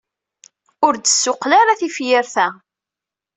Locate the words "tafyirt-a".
1.79-2.47